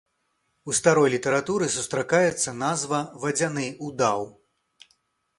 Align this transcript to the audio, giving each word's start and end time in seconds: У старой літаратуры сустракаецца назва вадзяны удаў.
У 0.71 0.73
старой 0.77 1.09
літаратуры 1.15 1.67
сустракаецца 1.73 2.53
назва 2.61 3.01
вадзяны 3.25 3.67
удаў. 3.89 4.25